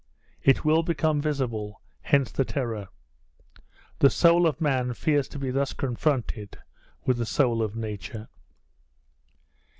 [0.41, 2.87] It will become visible; hence the terror.
[3.99, 6.57] The soul of man fears to be thus confronted
[7.05, 8.27] with the soul of nature.